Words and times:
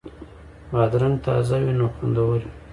بادرنګ 0.71 1.15
تازه 1.25 1.57
وي 1.63 1.73
نو 1.79 1.85
خوندور 1.95 2.31
وي. 2.43 2.49